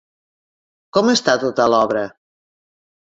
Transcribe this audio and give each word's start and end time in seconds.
Com 0.97 1.11
està 1.13 1.35
tota 1.43 1.67
l'obra? 1.73 2.01